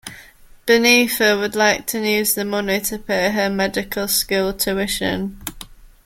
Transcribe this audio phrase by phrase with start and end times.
[0.65, 5.39] Beneatha would like to use the money to pay her medical school tuition.